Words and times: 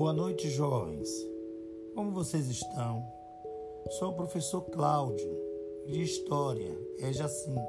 Boa 0.00 0.14
noite, 0.14 0.48
jovens. 0.48 1.10
Como 1.94 2.10
vocês 2.10 2.48
estão? 2.48 3.04
Sou 3.98 4.08
o 4.08 4.14
professor 4.14 4.62
Cláudio, 4.62 5.30
de 5.86 6.00
História, 6.00 6.74
EJA 7.00 7.28
5. 7.28 7.60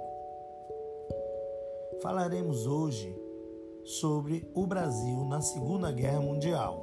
Falaremos 2.02 2.66
hoje 2.66 3.14
sobre 3.84 4.50
o 4.56 4.66
Brasil 4.66 5.26
na 5.26 5.42
Segunda 5.42 5.92
Guerra 5.92 6.22
Mundial. 6.22 6.82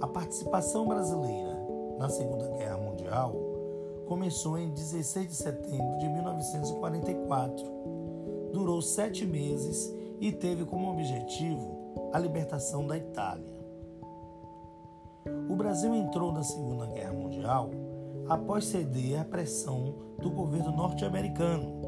A 0.00 0.06
participação 0.06 0.88
brasileira 0.88 1.54
na 1.98 2.08
Segunda 2.08 2.48
Guerra 2.48 2.78
Mundial 2.78 3.34
começou 4.06 4.56
em 4.56 4.70
16 4.70 5.28
de 5.28 5.34
setembro 5.34 5.98
de 5.98 6.08
1944. 6.08 7.62
Durou 8.54 8.80
sete 8.80 9.26
meses 9.26 9.94
e 10.18 10.32
teve 10.32 10.64
como 10.64 10.90
objetivo 10.90 11.83
a 12.14 12.18
libertação 12.20 12.86
da 12.86 12.96
Itália. 12.96 13.44
O 15.50 15.56
Brasil 15.56 15.92
entrou 15.92 16.30
na 16.30 16.44
Segunda 16.44 16.86
Guerra 16.86 17.12
Mundial 17.12 17.72
após 18.28 18.66
ceder 18.66 19.20
à 19.20 19.24
pressão 19.24 19.96
do 20.20 20.30
governo 20.30 20.70
norte-americano 20.70 21.82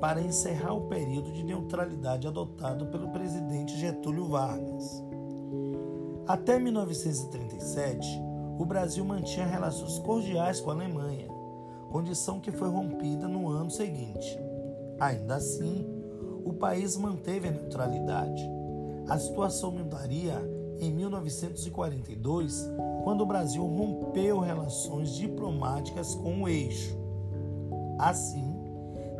para 0.00 0.22
encerrar 0.22 0.72
o 0.72 0.88
período 0.88 1.30
de 1.32 1.44
neutralidade 1.44 2.26
adotado 2.26 2.86
pelo 2.86 3.10
presidente 3.10 3.76
Getúlio 3.76 4.28
Vargas. 4.28 5.04
Até 6.26 6.58
1937, 6.58 8.08
o 8.58 8.64
Brasil 8.64 9.04
mantinha 9.04 9.44
relações 9.44 9.98
cordiais 9.98 10.62
com 10.62 10.70
a 10.70 10.74
Alemanha, 10.74 11.28
condição 11.90 12.40
que 12.40 12.52
foi 12.52 12.70
rompida 12.70 13.28
no 13.28 13.50
ano 13.50 13.70
seguinte. 13.70 14.38
Ainda 14.98 15.34
assim, 15.34 15.86
o 16.42 16.54
país 16.54 16.96
manteve 16.96 17.48
a 17.48 17.52
neutralidade. 17.52 18.57
A 19.08 19.18
situação 19.18 19.70
mudaria 19.70 20.38
em 20.78 20.92
1942, 20.92 22.68
quando 23.04 23.22
o 23.22 23.26
Brasil 23.26 23.66
rompeu 23.66 24.38
relações 24.38 25.14
diplomáticas 25.14 26.14
com 26.14 26.42
o 26.42 26.48
eixo. 26.48 26.94
Assim, 27.98 28.54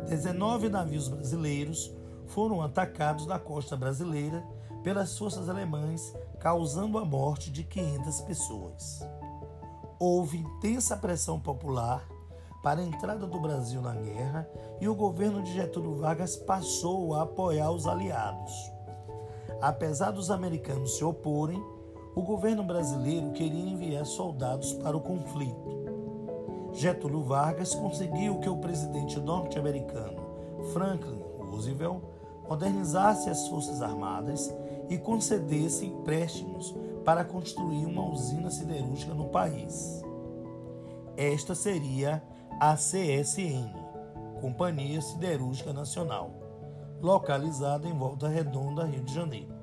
19 0.07 0.69
navios 0.69 1.07
brasileiros 1.07 1.91
foram 2.27 2.61
atacados 2.61 3.25
na 3.25 3.39
costa 3.39 3.75
brasileira 3.75 4.45
pelas 4.83 5.17
forças 5.17 5.49
alemãs, 5.49 6.13
causando 6.39 6.97
a 6.99 7.03
morte 7.03 7.51
de 7.51 7.63
500 7.63 8.21
pessoas. 8.21 8.99
Houve 9.99 10.37
intensa 10.37 10.95
pressão 10.95 11.39
popular 11.39 12.07
para 12.61 12.79
a 12.79 12.85
entrada 12.85 13.25
do 13.25 13.39
Brasil 13.39 13.81
na 13.81 13.95
guerra 13.95 14.47
e 14.79 14.87
o 14.87 14.95
governo 14.95 15.41
de 15.41 15.53
Getúlio 15.53 15.95
Vargas 15.95 16.37
passou 16.37 17.15
a 17.15 17.23
apoiar 17.23 17.71
os 17.71 17.87
aliados. 17.87 18.78
Apesar 19.61 20.11
dos 20.11 20.31
americanos 20.31 20.97
se 20.97 21.03
oporem, 21.03 21.61
o 22.15 22.21
governo 22.21 22.63
brasileiro 22.63 23.31
queria 23.31 23.69
enviar 23.71 24.05
soldados 24.05 24.73
para 24.73 24.95
o 24.95 25.01
conflito. 25.01 25.79
Getúlio 26.73 27.23
Vargas 27.23 27.75
conseguiu 27.75 28.39
que 28.39 28.49
o 28.49 28.57
presidente 28.57 29.19
norte-americano 29.19 30.21
Franklin 30.71 31.21
Roosevelt 31.39 32.01
modernizasse 32.47 33.29
as 33.29 33.47
forças 33.47 33.81
armadas 33.81 34.53
e 34.89 34.97
concedesse 34.97 35.85
empréstimos 35.85 36.75
para 37.03 37.23
construir 37.23 37.85
uma 37.85 38.05
usina 38.09 38.49
siderúrgica 38.49 39.13
no 39.13 39.25
país. 39.25 40.03
Esta 41.17 41.53
seria 41.53 42.23
a 42.59 42.75
CSN, 42.75 43.73
Companhia 44.41 45.01
Siderúrgica 45.01 45.73
Nacional, 45.73 46.31
localizada 47.01 47.87
em 47.87 47.97
Volta 47.97 48.27
Redonda, 48.27 48.85
Rio 48.85 49.03
de 49.03 49.13
Janeiro. 49.13 49.53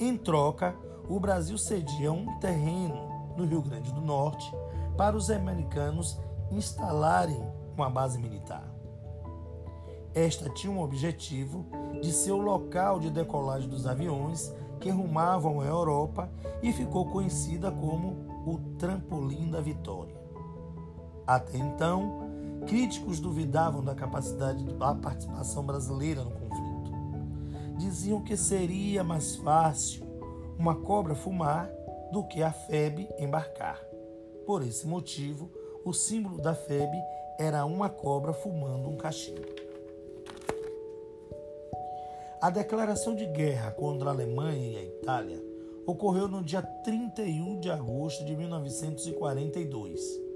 Em 0.00 0.16
troca, 0.16 0.74
o 1.08 1.18
Brasil 1.18 1.58
cedia 1.58 2.12
um 2.12 2.38
terreno 2.38 3.08
no 3.36 3.44
Rio 3.44 3.62
Grande 3.62 3.92
do 3.92 4.00
Norte 4.00 4.50
para 4.96 5.16
os 5.16 5.30
americanos 5.30 6.18
instalarem 6.50 7.40
uma 7.76 7.88
base 7.88 8.18
militar. 8.18 8.64
Esta 10.14 10.50
tinha 10.50 10.72
um 10.72 10.82
objetivo 10.82 11.66
de 12.00 12.12
ser 12.12 12.32
o 12.32 12.38
local 12.38 12.98
de 12.98 13.10
decolagem 13.10 13.68
dos 13.68 13.86
aviões 13.86 14.52
que 14.80 14.90
rumavam 14.90 15.60
à 15.60 15.64
Europa 15.64 16.30
e 16.62 16.72
ficou 16.72 17.06
conhecida 17.06 17.70
como 17.70 18.26
o 18.46 18.58
Trampolim 18.78 19.50
da 19.50 19.60
Vitória. 19.60 20.16
Até 21.26 21.58
então, 21.58 22.27
críticos 22.68 23.18
duvidavam 23.18 23.82
da 23.82 23.94
capacidade 23.94 24.62
da 24.62 24.94
participação 24.94 25.64
brasileira 25.64 26.22
no 26.22 26.30
conflito. 26.30 26.92
Diziam 27.78 28.22
que 28.22 28.36
seria 28.36 29.02
mais 29.02 29.36
fácil 29.36 30.06
uma 30.58 30.74
cobra 30.74 31.14
fumar 31.14 31.70
do 32.12 32.22
que 32.24 32.42
a 32.42 32.52
FEB 32.52 33.08
embarcar. 33.18 33.80
Por 34.46 34.62
esse 34.62 34.86
motivo, 34.86 35.50
o 35.82 35.94
símbolo 35.94 36.36
da 36.42 36.54
FEB 36.54 36.92
era 37.38 37.64
uma 37.64 37.88
cobra 37.88 38.34
fumando 38.34 38.90
um 38.90 38.96
cachimbo. 38.98 39.48
A 42.40 42.50
declaração 42.50 43.14
de 43.16 43.24
guerra 43.26 43.70
contra 43.70 44.10
a 44.10 44.12
Alemanha 44.12 44.72
e 44.72 44.76
a 44.76 44.84
Itália 44.84 45.42
ocorreu 45.86 46.28
no 46.28 46.44
dia 46.44 46.60
31 46.60 47.60
de 47.60 47.70
agosto 47.70 48.24
de 48.26 48.36
1942 48.36 50.27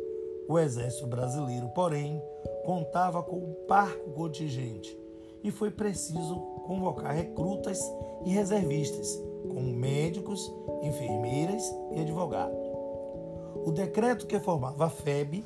o 0.49 0.59
exército 0.59 1.07
brasileiro, 1.07 1.69
porém, 1.71 2.23
contava 2.65 3.23
com 3.23 3.37
um 3.37 3.55
parco 3.67 4.11
contingente 4.11 4.97
e 5.43 5.51
foi 5.51 5.71
preciso 5.71 6.37
convocar 6.67 7.15
recrutas 7.15 7.81
e 8.25 8.31
reservistas, 8.31 9.21
como 9.43 9.73
médicos, 9.73 10.53
enfermeiras 10.83 11.65
e 11.93 12.01
advogados. 12.01 12.59
O 13.65 13.71
decreto 13.73 14.27
que 14.27 14.41
formava 14.41 14.87
a 14.87 14.91
FEB, 14.91 15.45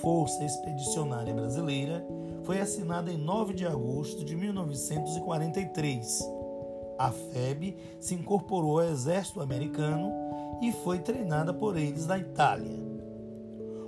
Força 0.00 0.44
Expedicionária 0.44 1.32
Brasileira, 1.32 2.04
foi 2.42 2.60
assinado 2.60 3.10
em 3.10 3.16
9 3.16 3.54
de 3.54 3.66
agosto 3.66 4.24
de 4.24 4.36
1943. 4.36 6.30
A 6.98 7.10
FEB 7.10 7.76
se 8.00 8.14
incorporou 8.14 8.80
ao 8.80 8.86
exército 8.86 9.40
americano 9.40 10.12
e 10.62 10.72
foi 10.72 10.98
treinada 10.98 11.52
por 11.52 11.76
eles 11.76 12.06
na 12.06 12.18
Itália. 12.18 12.93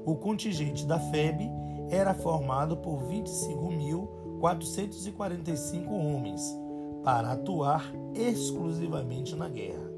O 0.06 0.15
contingente 0.15 0.87
da 0.87 0.99
FEB 1.00 1.50
era 1.91 2.15
formado 2.15 2.77
por 2.77 3.03
25.445 3.03 5.91
homens 5.91 6.56
para 7.03 7.33
atuar 7.33 7.93
exclusivamente 8.15 9.34
na 9.34 9.49
guerra. 9.49 9.91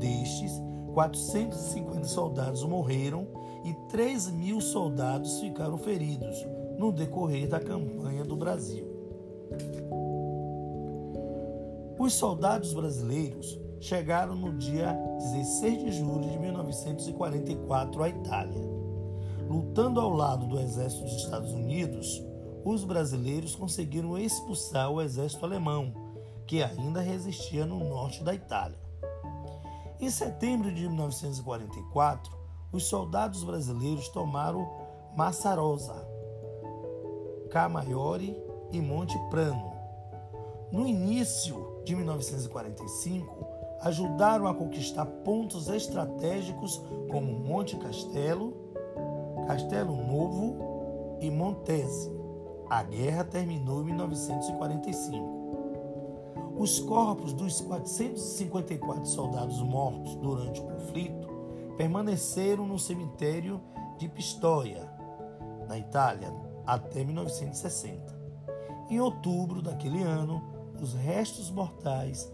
Destes, 0.00 0.60
450 0.94 2.08
soldados 2.08 2.64
morreram 2.64 3.28
e 3.64 3.72
3 3.88 4.32
mil 4.32 4.60
soldados 4.60 5.38
ficaram 5.38 5.78
feridos 5.78 6.44
no 6.76 6.90
decorrer 6.90 7.48
da 7.48 7.60
campanha 7.60 8.24
do 8.24 8.34
Brasil. 8.34 8.84
Os 11.96 12.14
soldados 12.14 12.74
brasileiros 12.74 13.60
chegaram 13.78 14.34
no 14.34 14.54
dia 14.54 14.92
16 15.18 15.84
de 15.84 15.92
julho 15.92 16.28
de 16.28 16.36
1944 16.36 18.02
à 18.02 18.08
Itália. 18.08 18.79
Lutando 19.50 20.00
ao 20.00 20.10
lado 20.10 20.46
do 20.46 20.60
exército 20.60 21.02
dos 21.02 21.24
Estados 21.24 21.50
Unidos, 21.50 22.22
os 22.64 22.84
brasileiros 22.84 23.56
conseguiram 23.56 24.16
expulsar 24.16 24.88
o 24.88 25.02
exército 25.02 25.44
alemão, 25.44 25.92
que 26.46 26.62
ainda 26.62 27.00
resistia 27.00 27.66
no 27.66 27.80
norte 27.80 28.22
da 28.22 28.32
Itália. 28.32 28.78
Em 29.98 30.08
setembro 30.08 30.72
de 30.72 30.86
1944, 30.88 32.32
os 32.70 32.84
soldados 32.84 33.42
brasileiros 33.42 34.08
tomaram 34.10 34.70
Massarosa, 35.16 35.96
Camaiore 37.50 38.40
e 38.70 38.80
Monte 38.80 39.18
Prano. 39.30 39.72
No 40.70 40.86
início 40.86 41.82
de 41.84 41.96
1945, 41.96 43.48
ajudaram 43.80 44.46
a 44.46 44.54
conquistar 44.54 45.06
pontos 45.06 45.68
estratégicos 45.68 46.80
como 47.10 47.40
Monte 47.40 47.76
Castelo 47.76 48.59
Castelo 49.46 49.96
Novo 49.96 51.18
e 51.20 51.30
Montese. 51.30 52.10
A 52.68 52.82
guerra 52.82 53.24
terminou 53.24 53.82
em 53.82 53.86
1945. 53.86 55.40
Os 56.56 56.78
corpos 56.78 57.32
dos 57.32 57.60
454 57.60 59.06
soldados 59.06 59.62
mortos 59.62 60.14
durante 60.16 60.60
o 60.60 60.64
conflito 60.64 61.28
permaneceram 61.76 62.66
no 62.66 62.78
cemitério 62.78 63.60
de 63.96 64.08
Pistoia, 64.08 64.86
na 65.66 65.78
Itália, 65.78 66.32
até 66.66 67.02
1960. 67.02 68.20
Em 68.90 69.00
outubro 69.00 69.62
daquele 69.62 70.02
ano, 70.02 70.42
os 70.80 70.94
restos 70.94 71.50
mortais 71.50 72.30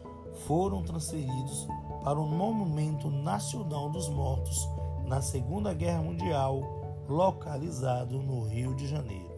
foram 0.46 0.82
transferidos 0.82 1.68
para 2.02 2.18
o 2.18 2.26
Monumento 2.26 3.10
Nacional 3.10 3.88
dos 3.90 4.08
Mortos 4.08 4.68
na 5.04 5.22
Segunda 5.22 5.72
Guerra 5.72 6.02
Mundial 6.02 6.60
localizado 7.08 8.20
no 8.22 8.42
Rio 8.42 8.74
de 8.74 8.86
Janeiro. 8.86 9.36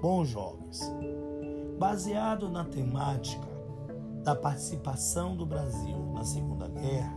Bom, 0.00 0.24
jovens, 0.24 0.80
baseado 1.78 2.48
na 2.48 2.64
temática 2.64 3.46
da 4.22 4.34
participação 4.34 5.36
do 5.36 5.44
Brasil 5.44 6.12
na 6.12 6.24
Segunda 6.24 6.68
Guerra, 6.68 7.16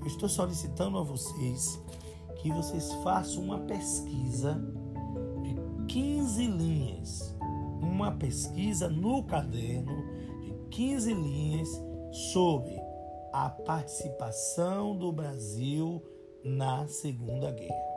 eu 0.00 0.06
estou 0.06 0.28
solicitando 0.28 0.98
a 0.98 1.02
vocês 1.02 1.80
que 2.36 2.50
vocês 2.52 2.92
façam 3.02 3.42
uma 3.42 3.60
pesquisa 3.60 4.62
de 5.42 5.56
15 5.86 6.46
linhas, 6.46 7.34
uma 7.80 8.12
pesquisa 8.12 8.88
no 8.88 9.22
caderno 9.24 10.04
de 10.42 10.52
15 10.70 11.14
linhas 11.14 11.68
sobre 12.32 12.78
a 13.32 13.48
participação 13.48 14.96
do 14.96 15.10
Brasil 15.10 16.02
na 16.44 16.86
Segunda 16.86 17.50
Guerra. 17.50 17.93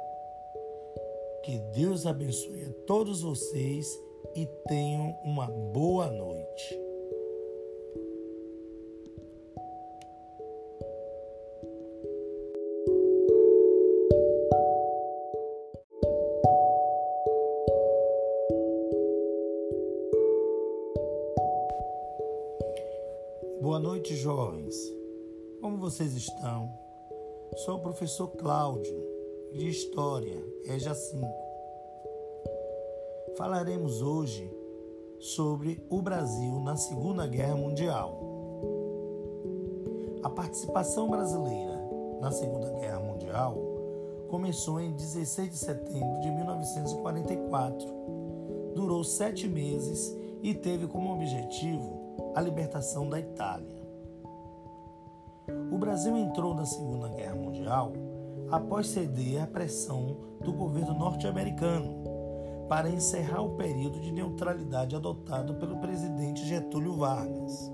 Que 1.48 1.60
Deus 1.74 2.06
abençoe 2.06 2.66
a 2.66 2.74
todos 2.86 3.22
vocês 3.22 3.88
e 4.36 4.46
tenham 4.68 5.18
uma 5.24 5.48
boa 5.48 6.12
noite. 6.12 6.78
Boa 23.62 23.80
noite, 23.80 24.18
jovens. 24.18 24.76
Como 25.62 25.78
vocês 25.78 26.14
estão? 26.14 26.78
Sou 27.64 27.78
o 27.78 27.82
professor 27.82 28.28
Cláudio, 28.36 29.17
de 29.54 29.70
História, 29.70 30.44
EJA 30.66 30.94
5. 30.94 31.28
Falaremos 33.38 34.02
hoje 34.02 34.52
sobre 35.20 35.84
o 35.90 36.02
Brasil 36.02 36.60
na 36.60 36.76
Segunda 36.76 37.26
Guerra 37.26 37.56
Mundial. 37.56 38.20
A 40.24 40.30
participação 40.30 41.10
brasileira 41.10 41.80
na 42.20 42.32
Segunda 42.32 42.70
Guerra 42.72 43.00
Mundial 43.00 43.58
começou 44.28 44.80
em 44.80 44.92
16 44.92 45.50
de 45.50 45.58
setembro 45.58 46.20
de 46.22 46.30
1944. 46.32 47.88
Durou 48.76 49.04
sete 49.04 49.48
meses 49.48 50.16
e 50.44 50.54
teve 50.54 50.88
como 50.88 51.14
objetivo 51.14 52.32
a 52.36 52.42
libertação 52.42 53.10
da 53.10 53.20
Itália. 53.20 53.78
O 55.72 55.78
Brasil 55.78 56.16
entrou 56.18 56.54
na 56.54 56.66
Segunda 56.66 57.08
Guerra 57.10 57.36
Mundial 57.36 57.94
após 58.52 58.88
ceder 58.88 59.44
à 59.44 59.48
pressão 59.48 60.18
do 60.42 60.54
governo 60.54 60.94
norte-americano 60.94 62.04
para 62.70 62.90
encerrar 62.90 63.42
o 63.42 63.56
período 63.56 64.00
de 64.00 64.12
neutralidade 64.12 64.96
adotado 64.96 65.56
pelo 65.56 65.78
presidente 65.78 66.46
Getúlio 66.46 66.98
Vargas. 66.98 67.72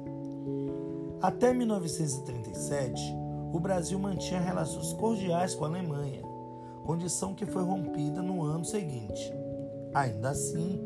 Até 1.21 1.53
1937, 1.53 3.01
o 3.51 3.59
Brasil 3.59 3.97
mantinha 3.97 4.39
relações 4.39 4.93
cordiais 4.93 5.55
com 5.55 5.65
a 5.65 5.67
Alemanha, 5.67 6.21
condição 6.83 7.33
que 7.33 7.45
foi 7.45 7.63
rompida 7.63 8.21
no 8.21 8.43
ano 8.43 8.65
seguinte. 8.65 9.33
Ainda 9.93 10.29
assim, 10.29 10.81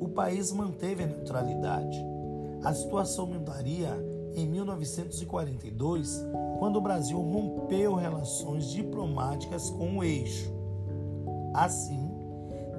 o 0.00 0.08
país 0.08 0.50
manteve 0.52 1.04
a 1.04 1.06
neutralidade 1.06 2.14
a 2.64 2.72
situação 2.72 3.26
mudaria 3.26 3.94
em 4.34 4.46
1942, 4.46 6.24
quando 6.58 6.76
o 6.76 6.80
Brasil 6.80 7.20
rompeu 7.20 7.94
relações 7.94 8.70
diplomáticas 8.70 9.70
com 9.70 9.98
o 9.98 10.04
eixo. 10.04 10.52
Assim, 11.54 12.10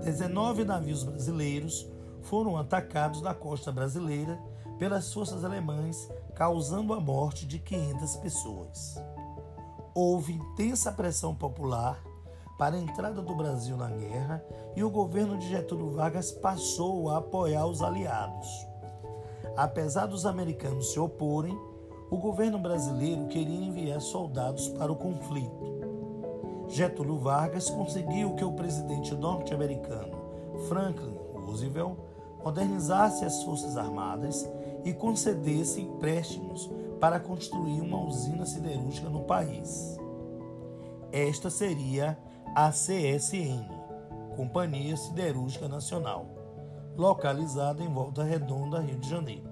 19 0.04 0.66
navios 0.66 1.04
brasileiros 1.04 1.88
foram 2.22 2.57
atacados 2.57 3.22
na 3.22 3.34
costa 3.34 3.72
brasileira 3.72 4.40
pelas 4.78 5.13
forças 5.13 5.46
alemãs, 5.46 6.10
causando 6.36 6.94
a 6.94 7.00
morte 7.00 7.46
de 7.46 7.60
500 7.60 8.16
pessoas. 8.18 8.96
Houve 9.94 10.34
intensa 10.34 10.92
pressão 10.92 11.34
popular 11.34 12.04
para 12.58 12.75
a 12.75 12.80
entrada 12.80 13.22
do 13.22 13.36
Brasil 13.36 13.78
na 13.78 13.90
guerra 13.90 14.44
e 14.75 14.84
o 14.84 14.90
governo 14.90 15.38
de 15.38 15.50
Getúlio 15.50 15.92
Vargas 15.92 16.31
passou 16.31 17.10
a 17.10 17.18
apoiar 17.18 17.66
os 17.66 17.81
aliados. 17.81 18.48
Apesar 19.57 20.06
dos 20.06 20.25
americanos 20.25 20.92
se 20.92 21.00
oporem, 21.00 21.57
o 22.12 22.18
governo 22.18 22.60
brasileiro 22.60 23.28
queria 23.28 23.66
enviar 23.66 24.02
soldados 24.02 24.68
para 24.69 24.92
o 24.92 24.96
conflito. 24.96 25.75
Getúlio 26.68 27.18
Vargas 27.18 27.69
conseguiu 27.69 28.36
que 28.36 28.44
o 28.44 28.52
presidente 28.52 29.13
norte-americano 29.16 30.18
Franklin 30.68 31.16
Roosevelt 31.34 31.96
modernizasse 32.44 33.24
as 33.24 33.42
forças 33.44 33.78
armadas 33.78 34.48
e 34.84 34.94
concedesse 34.94 35.81
empréstimos 35.81 36.69
para 37.00 37.19
construir 37.19 37.81
uma 37.81 38.01
usina 38.01 38.46
siderúrgica 38.46 39.10
no 39.10 39.24
país. 39.24 39.98
Esta 41.12 41.50
seria 41.50 42.18
a 42.54 42.72
CSN, 42.72 43.69
Companhia 44.36 44.98
Siderúrgica 44.98 45.68
Nacional 45.68 46.36
localizada 46.98 47.84
em 47.84 47.90
Volta 47.90 48.24
Redonda, 48.24 48.80
Rio 48.80 48.98
de 48.98 49.10
Janeiro. 49.10 49.44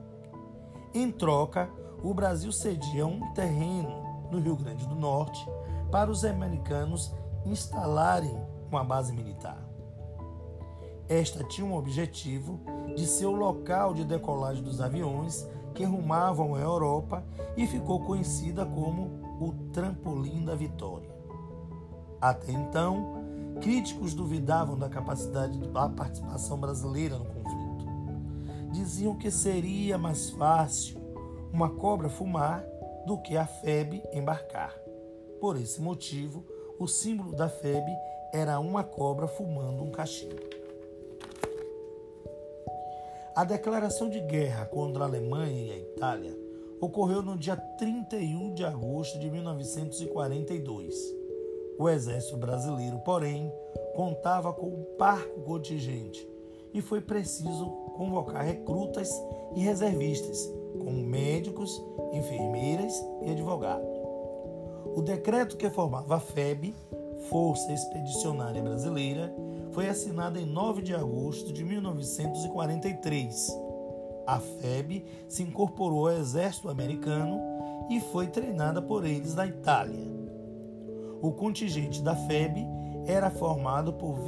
Em 0.94 1.12
troca, 1.12 1.70
o 2.04 2.14
Brasil 2.14 2.52
cedia 2.52 3.06
um 3.08 3.34
terreno 3.34 4.28
no 4.32 4.40
Rio 4.40 4.56
Grande 4.56 4.88
do 4.88 4.96
Norte 4.96 5.44
para 5.92 6.12
os 6.12 6.24
americanos 6.24 7.14
instalarem 7.46 8.36
uma 8.70 8.84
base 8.84 9.12
militar. 9.12 9.58
Esta 11.10 11.44
tinha 11.44 11.66
um 11.66 11.76
objetivo 11.76 12.60
de 12.96 13.06
ser 13.06 13.26
o 13.26 13.36
local 13.36 13.94
de 13.94 14.04
decolagem 14.04 14.64
dos 14.64 14.80
aviões 14.80 15.48
que 15.74 15.84
rumavam 15.84 16.56
à 16.56 16.60
Europa 16.60 17.24
e 17.58 17.66
ficou 17.66 18.00
conhecida 18.02 18.66
como 18.66 19.20
o 19.42 19.52
trampolim 19.72 20.46
da 20.46 20.56
vitória. 20.56 21.12
Até 22.22 22.52
então, 22.52 23.24
Críticos 23.62 24.14
duvidavam 24.14 24.78
da 24.78 24.90
capacidade 24.90 25.58
da 25.70 25.88
participação 25.88 26.58
brasileira 26.58 27.18
no 27.18 27.26
conflito. 27.26 27.63
Diziam 28.74 29.16
que 29.16 29.30
seria 29.30 29.98
mais 30.00 30.32
fácil 30.32 31.00
uma 31.54 31.70
cobra 31.70 32.10
fumar 32.10 32.66
do 33.06 33.22
que 33.22 33.38
a 33.38 33.46
FEB 33.46 34.02
embarcar. 34.12 34.74
Por 35.40 35.56
esse 35.58 35.80
motivo, 35.80 36.44
o 36.80 36.88
símbolo 36.88 37.36
da 37.36 37.48
FEB 37.48 37.86
era 38.34 38.60
uma 38.60 38.84
cobra 38.84 39.28
fumando 39.28 39.84
um 39.84 39.92
cachimbo. 39.92 40.42
A 43.36 43.44
declaração 43.44 44.10
de 44.10 44.20
guerra 44.20 44.66
contra 44.66 45.04
a 45.04 45.08
Alemanha 45.08 45.68
e 45.68 45.72
a 45.72 45.78
Itália 45.78 46.36
ocorreu 46.82 47.22
no 47.22 47.38
dia 47.38 47.56
31 47.56 48.56
de 48.56 48.66
agosto 48.66 49.20
de 49.20 49.30
1942 49.30 51.24
o 51.78 51.90
exército 51.90 52.38
brasileiro, 52.38 53.00
porém, 53.00 53.52
contava 53.96 54.54
com 54.54 54.68
um 54.68 54.84
parco 54.98 55.42
contingente 55.42 56.33
e 56.74 56.82
foi 56.82 57.00
preciso 57.02 57.66
convocar 57.96 58.44
recrutas 58.44 59.10
e 59.56 59.60
reservistas, 59.60 60.52
como 60.80 60.92
médicos, 60.92 61.82
enfermeiras 62.12 62.94
e 63.22 63.32
advogados. 63.32 63.88
O 64.96 65.02
decreto 65.02 65.58
que 65.58 65.70
formava 65.70 66.16
a 66.16 66.20
FEB, 66.20 66.74
Força 67.30 67.72
Expedicionária 67.72 68.62
Brasileira, 68.62 69.34
foi 69.72 69.90
assinado 69.90 70.38
em 70.40 70.46
9 70.46 70.82
de 70.82 70.94
agosto 70.94 71.52
de 71.52 71.64
1943. 71.64 73.60
A 74.26 74.40
FEB 74.40 75.04
se 75.28 75.44
incorporou 75.44 76.08
ao 76.08 76.16
exército 76.16 76.70
americano 76.70 77.40
e 77.90 78.00
foi 78.00 78.28
treinada 78.28 78.82
por 78.82 79.06
eles 79.06 79.36
na 79.36 79.46
Itália. 79.48 80.12
O 81.22 81.32
contingente 81.32 82.02
da 82.02 82.16
FEB 82.16 82.66
era 83.06 83.30
formado 83.30 83.94
por 83.94 84.20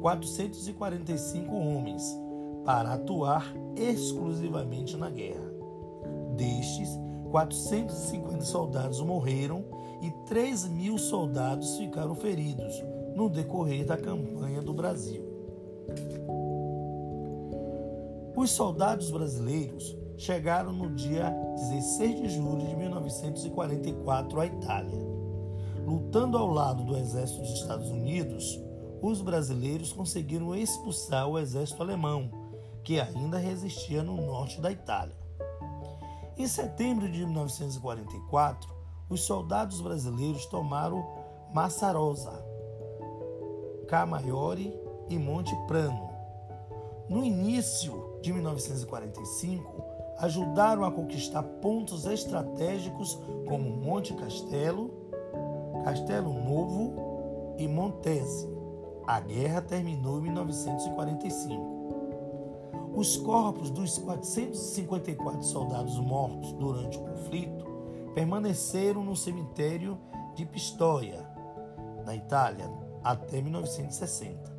25.445 0.00 1.50
homens 1.50 2.02
para 2.64 2.94
atuar 2.94 3.54
exclusivamente 3.76 4.96
na 4.96 5.10
guerra. 5.10 5.52
Destes, 6.36 6.88
450 7.30 8.44
soldados 8.44 9.00
morreram 9.00 9.64
e 10.02 10.10
3 10.26 10.68
mil 10.68 10.96
soldados 10.98 11.76
ficaram 11.76 12.14
feridos 12.14 12.82
no 13.14 13.28
decorrer 13.28 13.84
da 13.84 13.96
campanha 13.96 14.62
do 14.62 14.72
Brasil. 14.72 15.26
Os 18.36 18.50
soldados 18.50 19.10
brasileiros 19.10 19.96
chegaram 20.16 20.72
no 20.72 20.94
dia 20.94 21.30
16 21.56 22.20
de 22.20 22.28
julho 22.28 22.64
de 22.66 22.76
1944 22.76 24.40
à 24.40 24.46
Itália 24.46 25.08
Lutando 25.88 26.36
ao 26.36 26.46
lado 26.48 26.84
do 26.84 26.98
exército 26.98 27.40
dos 27.40 27.54
Estados 27.54 27.88
Unidos, 27.88 28.60
os 29.00 29.20
brasileiros 29.20 29.92
conseguiram 29.92 30.54
expulsar 30.54 31.28
o 31.28 31.38
exército 31.38 31.82
alemão, 31.82 32.30
que 32.82 33.00
ainda 33.00 33.38
resistia 33.38 34.02
no 34.02 34.16
norte 34.16 34.60
da 34.60 34.70
Itália. 34.70 35.16
Em 36.36 36.46
setembro 36.46 37.10
de 37.10 37.24
1944, 37.24 38.68
os 39.08 39.22
soldados 39.22 39.80
brasileiros 39.80 40.46
tomaram 40.46 41.04
Massarosa, 41.52 42.44
Camaiore 43.88 44.74
e 45.08 45.18
Monte 45.18 45.54
Prano. 45.66 46.08
No 47.08 47.24
início 47.24 48.18
de 48.22 48.32
1945, 48.32 49.84
ajudaram 50.18 50.84
a 50.84 50.92
conquistar 50.92 51.42
pontos 51.42 52.04
estratégicos 52.06 53.18
como 53.46 53.70
Monte 53.70 54.14
Castelo 54.14 54.98
Castelo 55.84 56.32
Novo 56.34 57.56
e 57.58 57.66
Montese. 57.66 58.57
A 59.08 59.18
guerra 59.20 59.62
terminou 59.62 60.18
em 60.18 60.24
1945. 60.24 62.92
Os 62.94 63.16
corpos 63.16 63.70
dos 63.70 63.96
454 63.96 65.42
soldados 65.44 65.98
mortos 65.98 66.52
durante 66.52 66.98
o 66.98 67.00
conflito 67.00 67.64
permaneceram 68.14 69.02
no 69.02 69.16
cemitério 69.16 69.96
de 70.34 70.44
Pistoia, 70.44 71.26
na 72.04 72.14
Itália, 72.14 72.70
até 73.02 73.40
1960. 73.40 74.54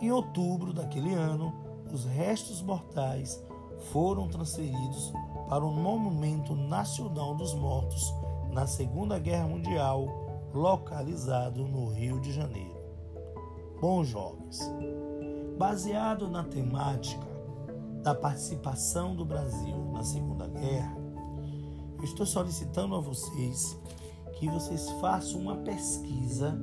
Em 0.00 0.12
outubro 0.12 0.72
daquele 0.72 1.12
ano, 1.12 1.52
os 1.92 2.04
restos 2.04 2.62
mortais 2.62 3.44
foram 3.90 4.28
transferidos 4.28 5.12
para 5.48 5.64
o 5.64 5.72
Monumento 5.72 6.54
Nacional 6.54 7.34
dos 7.34 7.52
Mortos 7.52 8.14
na 8.52 8.64
Segunda 8.64 9.18
Guerra 9.18 9.48
Mundial, 9.48 10.06
localizado 10.54 11.66
no 11.66 11.88
Rio 11.88 12.20
de 12.20 12.32
Janeiro. 12.32 12.71
Bom, 13.82 14.04
jovens, 14.04 14.60
baseado 15.58 16.28
na 16.28 16.44
temática 16.44 17.26
da 18.00 18.14
participação 18.14 19.16
do 19.16 19.24
Brasil 19.24 19.76
na 19.92 20.04
Segunda 20.04 20.46
Guerra, 20.46 20.96
eu 21.98 22.04
estou 22.04 22.24
solicitando 22.24 22.94
a 22.94 23.00
vocês 23.00 23.76
que 24.34 24.48
vocês 24.48 24.88
façam 25.00 25.40
uma 25.40 25.56
pesquisa 25.56 26.56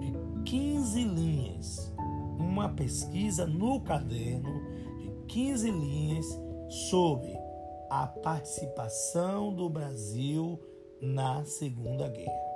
de 0.00 0.42
15 0.50 1.04
linhas, 1.04 1.92
uma 2.36 2.70
pesquisa 2.70 3.46
no 3.46 3.80
caderno 3.80 4.50
de 4.98 5.10
15 5.28 5.70
linhas 5.70 6.26
sobre 6.88 7.38
a 7.88 8.08
participação 8.08 9.54
do 9.54 9.70
Brasil 9.70 10.58
na 11.00 11.44
Segunda 11.44 12.08
Guerra. 12.08 12.51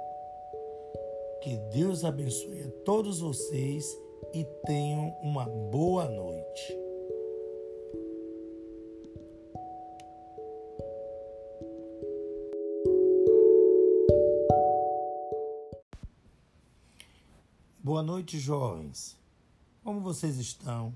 Que 1.46 1.56
Deus 1.72 2.04
abençoe 2.04 2.64
a 2.64 2.70
todos 2.84 3.20
vocês 3.20 3.96
e 4.34 4.44
tenham 4.66 5.10
uma 5.22 5.44
boa 5.44 6.08
noite. 6.08 6.76
Boa 17.78 18.02
noite, 18.02 18.40
jovens. 18.40 19.16
Como 19.84 20.00
vocês 20.00 20.38
estão? 20.38 20.92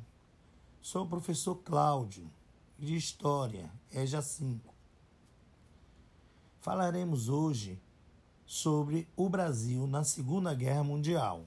Sou 0.82 1.04
o 1.04 1.08
professor 1.08 1.54
Cláudio 1.62 2.28
de 2.76 2.96
História, 2.96 3.70
EJA 3.92 4.20
5. 4.20 4.74
Falaremos 6.60 7.28
hoje 7.28 7.78
sobre 8.50 9.06
o 9.16 9.28
Brasil 9.28 9.86
na 9.86 10.02
Segunda 10.02 10.52
Guerra 10.52 10.82
Mundial. 10.82 11.44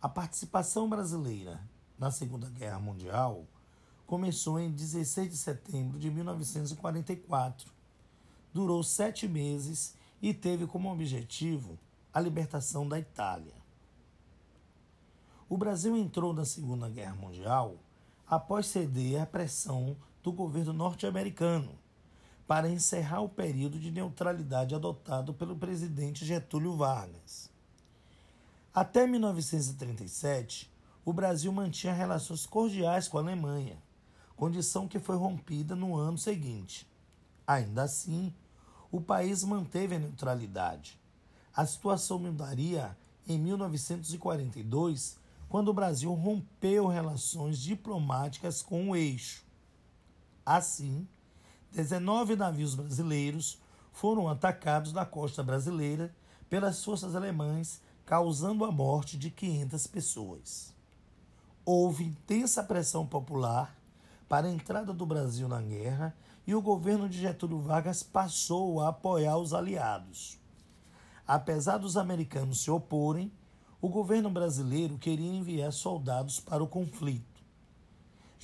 A 0.00 0.08
participação 0.08 0.88
brasileira 0.88 1.60
na 1.98 2.12
Segunda 2.12 2.48
Guerra 2.48 2.78
Mundial 2.78 3.44
começou 4.06 4.60
em 4.60 4.70
16 4.70 5.28
de 5.28 5.36
setembro 5.36 5.98
de 5.98 6.08
1944, 6.08 7.68
durou 8.54 8.80
sete 8.84 9.26
meses 9.26 9.96
e 10.22 10.32
teve 10.32 10.68
como 10.68 10.92
objetivo 10.92 11.76
a 12.14 12.20
libertação 12.20 12.88
da 12.88 12.96
Itália. 12.96 13.56
O 15.48 15.58
Brasil 15.58 15.96
entrou 15.96 16.32
na 16.32 16.44
Segunda 16.44 16.88
Guerra 16.88 17.16
Mundial 17.16 17.74
após 18.24 18.68
ceder 18.68 19.20
à 19.20 19.26
pressão 19.26 19.96
do 20.22 20.30
governo 20.30 20.72
norte-americano 20.72 21.81
para 22.46 22.68
encerrar 22.68 23.20
o 23.20 23.28
período 23.28 23.78
de 23.78 23.90
neutralidade 23.90 24.74
adotado 24.74 25.32
pelo 25.32 25.56
presidente 25.56 26.24
Getúlio 26.24 26.76
Vargas. 26.76 27.50
Até 28.74 29.06
1937, 29.06 30.70
o 31.04 31.12
Brasil 31.12 31.52
mantinha 31.52 31.92
relações 31.92 32.46
cordiais 32.46 33.08
com 33.08 33.18
a 33.18 33.20
Alemanha, 33.20 33.76
condição 34.36 34.88
que 34.88 34.98
foi 34.98 35.16
rompida 35.16 35.76
no 35.76 35.96
ano 35.96 36.18
seguinte. 36.18 36.86
Ainda 37.46 37.82
assim, 37.82 38.32
o 38.90 39.00
país 39.00 39.44
manteve 39.44 39.96
a 39.96 39.98
neutralidade. 39.98 40.98
A 41.54 41.66
situação 41.66 42.18
mudaria 42.18 42.96
em 43.26 43.38
1942 43.38 45.18
quando 45.48 45.68
o 45.68 45.74
Brasil 45.74 46.12
rompeu 46.14 46.86
relações 46.86 47.58
diplomáticas 47.58 48.62
com 48.62 48.90
o 48.90 48.96
eixo. 48.96 49.44
Assim, 50.46 51.06
19 51.72 52.36
navios 52.36 52.74
brasileiros 52.74 53.58
foram 53.92 54.28
atacados 54.28 54.92
na 54.92 55.06
costa 55.06 55.42
brasileira 55.42 56.14
pelas 56.48 56.84
forças 56.84 57.16
alemãs, 57.16 57.80
causando 58.04 58.66
a 58.66 58.70
morte 58.70 59.16
de 59.16 59.30
500 59.30 59.86
pessoas. 59.86 60.74
Houve 61.64 62.04
intensa 62.04 62.62
pressão 62.62 63.06
popular 63.06 63.74
para 64.28 64.48
a 64.48 64.50
entrada 64.50 64.92
do 64.92 65.06
Brasil 65.06 65.48
na 65.48 65.62
guerra 65.62 66.14
e 66.46 66.54
o 66.54 66.60
governo 66.60 67.08
de 67.08 67.18
Getúlio 67.18 67.60
Vargas 67.60 68.02
passou 68.02 68.82
a 68.82 68.88
apoiar 68.88 69.38
os 69.38 69.54
aliados. 69.54 70.38
Apesar 71.26 71.78
dos 71.78 71.96
americanos 71.96 72.62
se 72.62 72.70
oporem, 72.70 73.32
o 73.80 73.88
governo 73.88 74.28
brasileiro 74.28 74.98
queria 74.98 75.32
enviar 75.32 75.72
soldados 75.72 76.38
para 76.38 76.62
o 76.62 76.68
conflito. 76.68 77.31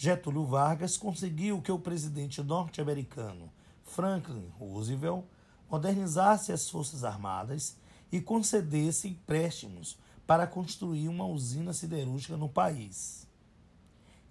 Getúlio 0.01 0.47
Vargas 0.47 0.97
conseguiu 0.97 1.61
que 1.61 1.73
o 1.73 1.79
presidente 1.79 2.41
norte-americano 2.41 3.51
Franklin 3.83 4.49
Roosevelt 4.57 5.25
modernizasse 5.69 6.53
as 6.53 6.71
Forças 6.71 7.03
Armadas 7.03 7.77
e 8.13 8.21
concedesse 8.21 9.09
empréstimos 9.09 9.99
para 10.25 10.47
construir 10.47 11.09
uma 11.09 11.27
usina 11.27 11.73
siderúrgica 11.73 12.37
no 12.37 12.49
país. 12.49 13.27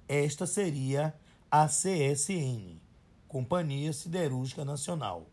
Esta 0.07 0.47
seria 0.47 1.13
a 1.51 1.67
CSN, 1.67 2.79
Companhia 3.27 3.91
Siderúrgica 3.91 4.63
Nacional, 4.63 5.27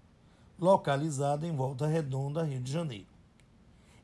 localizada 0.59 1.47
em 1.47 1.55
Volta 1.55 1.87
Redonda, 1.87 2.43
Rio 2.43 2.61
de 2.61 2.73
Janeiro. 2.73 3.07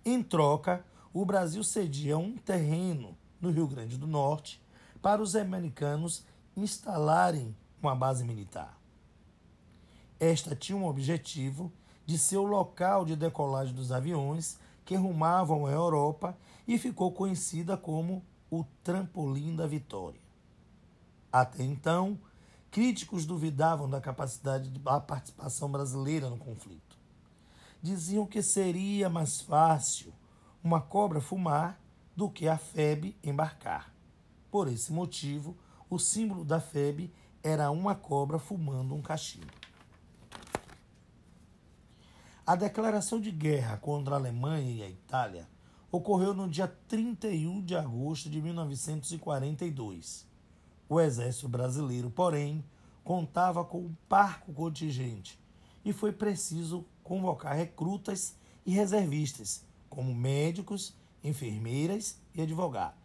Em 0.05 0.23
troca, 0.23 0.85
o 1.13 1.25
Brasil 1.25 1.65
cedia 1.65 2.17
um 2.17 2.37
terreno 2.37 3.19
no 3.41 3.51
Rio 3.51 3.67
Grande 3.67 3.99
do 3.99 4.07
Norte 4.07 4.61
para 5.01 5.23
os 5.23 5.35
americanos 5.35 6.25
instalarem 6.57 7.57
uma 7.83 7.95
base 7.95 8.25
militar. 8.25 8.79
Esta 10.19 10.55
tinha 10.55 10.77
um 10.77 10.87
objetivo 10.87 11.73
de 12.05 12.19
ser 12.19 12.37
o 12.37 12.45
local 12.45 13.05
de 13.05 13.17
decolagem 13.17 13.75
dos 13.75 13.91
aviões 13.91 14.59
que 14.85 14.95
rumavam 14.97 15.67
à 15.67 15.71
Europa 15.71 16.37
e 16.67 16.79
ficou 16.79 17.13
conhecida 17.13 17.77
como 17.77 18.25
o 18.51 18.65
trampolim 18.83 19.55
da 19.55 19.67
vitória. 19.67 20.21
Até 21.33 21.63
então, 21.63 22.19
críticos 22.71 23.25
duvidavam 23.25 23.89
da 23.89 24.01
capacidade 24.01 24.69
da 24.71 25.01
participação 25.01 25.71
brasileira 25.71 26.29
no 26.29 26.37
conflito. 26.37 26.99
Diziam 27.83 28.27
que 28.27 28.43
seria 28.43 29.09
mais 29.09 29.41
fácil 29.41 30.13
uma 30.63 30.81
cobra 30.81 31.21
fumar 31.21 31.81
do 32.15 32.29
que 32.29 32.47
a 32.49 32.59
FEB 32.59 33.17
embarcar. 33.23 33.90
Por 34.51 34.69
esse 34.69 34.93
motivo, 34.93 35.57
o 35.89 35.99
símbolo 35.99 36.45
da 36.45 36.61
FEB 36.61 37.13
era 37.43 37.71
uma 37.71 37.95
cobra 37.95 38.39
fumando 38.39 38.95
um 38.95 39.03
cachimbo. 39.03 39.53
A 42.47 42.57
declaração 42.57 43.21
de 43.21 43.31
guerra 43.31 43.77
contra 43.77 44.15
a 44.17 44.19
Alemanha 44.19 44.71
e 44.71 44.83
a 44.83 44.89
Itália 44.89 45.49
ocorreu 45.93 46.35
no 46.35 46.49
dia 46.49 46.67
31 46.89 47.63
de 47.63 47.77
agosto 47.77 48.29
de 48.29 48.43
1942. 48.43 50.27
O 50.89 51.01
exército 51.01 51.49
brasileiro, 51.49 52.11
porém, 52.11 52.65
contava 53.05 53.65
com 53.65 53.79
um 53.79 53.95
parco 54.09 54.53
contingente 54.53 55.39
e 55.85 55.93
foi 55.93 56.13
preciso 56.13 56.85
convocar 57.05 57.57
recrutas 57.57 58.35
e 58.67 58.73
reservistas 58.73 59.65
como 59.89 60.15
médicos, 60.15 60.95
enfermeiras 61.23 62.21
e 62.35 62.43
advogados. 62.43 63.00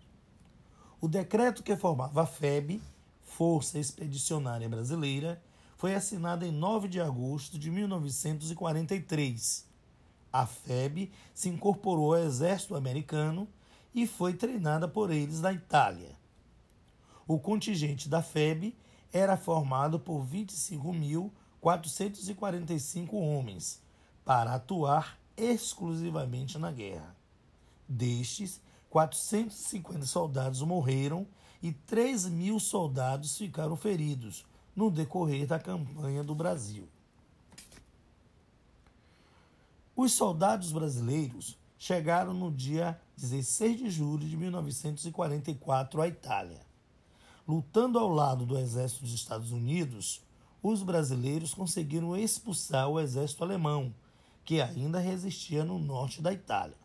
O 1.06 1.08
decreto 1.08 1.62
que 1.62 1.76
formava 1.76 2.24
a 2.24 2.26
FEB, 2.26 2.82
Força 3.22 3.78
Expedicionária 3.78 4.68
Brasileira, 4.68 5.40
foi 5.78 5.94
assinado 5.94 6.44
em 6.44 6.52
9 6.52 6.88
de 6.88 7.00
agosto 7.00 7.60
de 7.60 7.70
1943. 7.70 9.68
A 10.34 10.48
FEB 10.48 11.12
se 11.32 11.48
incorporou 11.48 12.16
ao 12.16 12.24
exército 12.24 12.76
americano 12.76 13.48
e 13.94 14.08
foi 14.08 14.34
treinada 14.34 14.88
por 14.88 15.12
eles 15.12 15.42
na 15.42 15.54
Itália. 15.54 16.18
O 17.28 17.38
contingente 17.38 18.10
da 18.10 18.24
FEB 18.24 18.76
era 19.14 19.38
formado 19.38 20.00
por 20.00 20.26
25.445 20.26 23.14
homens 23.14 23.80
para 24.26 24.56
atuar 24.56 25.20
exclusivamente 25.38 26.58
na 26.58 26.72
guerra. 26.72 27.16
Destes, 27.88 28.60
450 28.96 30.06
soldados 30.06 30.62
morreram 30.62 31.28
e 31.62 31.74
3 31.74 32.28
mil 32.28 32.62
soldados 32.62 33.38
ficaram 33.38 33.76
feridos 33.76 34.46
no 34.74 34.90
decorrer 34.90 35.46
da 35.46 35.60
campanha 35.60 36.24
do 36.24 36.34
Brasil. 36.34 36.88
Os 39.94 40.14
soldados 40.14 40.72
brasileiros 40.72 41.58
chegaram 41.78 42.34
no 42.34 42.50
dia 42.50 42.98
16 43.18 43.80
de 43.80 43.90
julho 43.90 44.26
de 44.26 44.38
1944 44.38 46.02
à 46.02 46.08
Itália. 46.08 46.62
Lutando 47.46 48.00
ao 48.00 48.08
lado 48.08 48.46
do 48.46 48.58
exército 48.58 49.02
dos 49.02 49.14
Estados 49.14 49.52
Unidos, 49.52 50.22
os 50.64 50.82
brasileiros 50.82 51.54
conseguiram 51.54 52.16
expulsar 52.16 52.88
o 52.88 52.98
exército 52.98 53.44
alemão, 53.44 53.94
que 54.46 54.62
ainda 54.62 55.00
resistia 55.00 55.66
no 55.66 55.78
norte 55.78 56.22
da 56.22 56.32
Itália. 56.32 56.85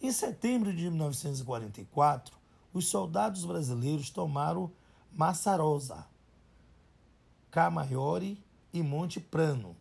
Em 0.00 0.12
setembro 0.12 0.72
de 0.72 0.88
1944, 0.88 2.36
os 2.72 2.86
soldados 2.86 3.44
brasileiros 3.44 4.10
tomaram 4.10 4.70
Massarosa, 5.12 6.06
Camaiore 7.50 8.40
e 8.72 8.80
Monte 8.80 9.18
Prano. 9.18 9.76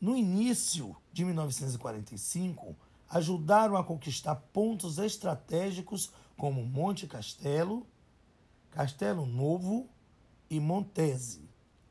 No 0.00 0.16
início 0.16 0.94
de 1.12 1.24
1945, 1.24 2.76
ajudaram 3.10 3.76
a 3.76 3.82
conquistar 3.82 4.36
pontos 4.36 4.98
estratégicos 4.98 6.12
como 6.36 6.64
Monte 6.64 7.08
Castelo, 7.08 7.84
Castelo 8.70 9.26
Novo 9.26 9.88
e 10.48 10.60
Montese. 10.60 11.48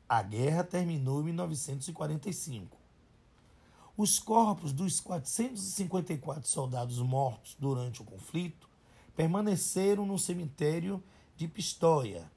A 0.08 0.22
guerra 0.22 0.64
terminou 0.64 1.20
em 1.20 1.24
1945. 1.24 2.75
Os 3.98 4.18
corpos 4.18 4.74
dos 4.74 5.00
454 5.00 6.46
soldados 6.46 6.98
mortos 6.98 7.56
durante 7.58 8.02
o 8.02 8.04
conflito 8.04 8.68
permaneceram 9.16 10.04
no 10.04 10.18
cemitério 10.18 11.02
de 11.34 11.48
Pistoia, 11.48 12.30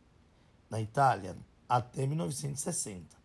na 0.69 0.79
Itália, 0.79 1.35
até 1.67 2.07
1960. 2.07 3.17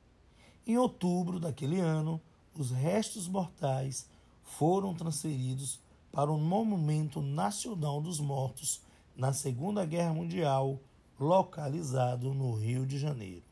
Em 0.67 0.76
outubro 0.76 1.38
daquele 1.38 1.79
ano, 1.79 2.21
os 2.59 2.73
restos 2.73 3.29
mortais 3.29 4.09
foram 4.43 4.95
transferidos 4.95 5.79
para 6.11 6.33
o 6.33 6.37
Monumento 6.37 7.23
Nacional 7.23 8.00
dos 8.00 8.19
Mortos 8.19 8.83
na 9.17 9.33
Segunda 9.33 9.87
Guerra 9.87 10.12
Mundial, 10.12 10.81
localizado 11.21 12.35
no 12.35 12.53
Rio 12.53 12.85
de 12.85 12.99
Janeiro. 12.99 13.45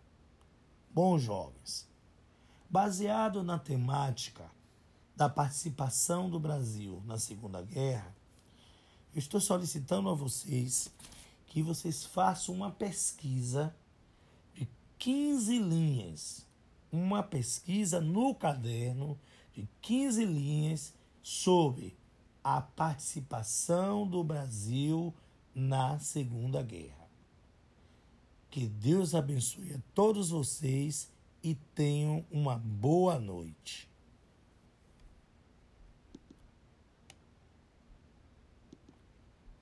Bom, 0.92 1.16
jovens, 1.20 1.88
baseado 2.68 3.44
na 3.44 3.60
temática 3.60 4.50
da 5.14 5.28
participação 5.28 6.28
do 6.28 6.40
Brasil 6.40 7.02
na 7.06 7.18
Segunda 7.18 7.62
Guerra, 7.62 8.14
eu 9.14 9.18
estou 9.18 9.40
solicitando 9.40 10.08
a 10.08 10.14
vocês 10.14 10.90
que 11.46 11.62
vocês 11.62 12.04
façam 12.04 12.54
uma 12.54 12.70
pesquisa 12.70 13.74
de 14.54 14.66
15 14.98 15.58
linhas, 15.58 16.46
uma 16.90 17.22
pesquisa 17.22 18.00
no 18.00 18.34
caderno 18.34 19.18
de 19.52 19.68
15 19.82 20.24
linhas 20.24 20.94
sobre 21.22 21.94
a 22.42 22.62
participação 22.62 24.06
do 24.06 24.24
Brasil 24.24 25.14
na 25.54 25.98
Segunda 25.98 26.62
Guerra. 26.62 27.06
Que 28.50 28.66
Deus 28.66 29.14
abençoe 29.14 29.74
a 29.74 29.80
todos 29.94 30.30
vocês 30.30 31.10
e 31.42 31.54
tenham 31.74 32.24
uma 32.30 32.56
boa 32.56 33.18
noite. 33.18 33.91